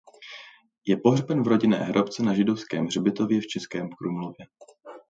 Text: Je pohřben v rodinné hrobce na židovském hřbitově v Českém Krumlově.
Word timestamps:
Je 0.87 0.97
pohřben 0.97 1.43
v 1.43 1.47
rodinné 1.47 1.77
hrobce 1.77 2.23
na 2.23 2.33
židovském 2.33 2.85
hřbitově 2.85 3.41
v 3.41 3.47
Českém 3.47 3.89
Krumlově. 3.89 4.45